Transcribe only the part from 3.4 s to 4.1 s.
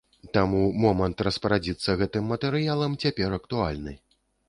актуальны.